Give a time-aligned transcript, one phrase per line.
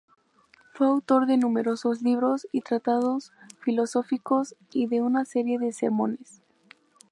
[0.73, 6.41] Fue autor de numerosos libros y tratados filosóficos y de una serie de sermones.